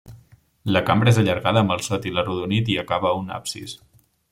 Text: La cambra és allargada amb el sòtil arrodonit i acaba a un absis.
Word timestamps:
La 0.75 0.81
cambra 0.87 1.11
és 1.11 1.19
allargada 1.23 1.61
amb 1.65 1.75
el 1.77 1.85
sòtil 1.89 2.17
arrodonit 2.23 2.73
i 2.77 2.81
acaba 2.85 3.11
a 3.13 3.23
un 3.23 3.33
absis. 3.39 3.79